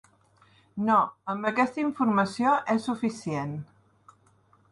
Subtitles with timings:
[0.87, 0.95] No,
[1.33, 3.55] amb aquesta informació és suficient.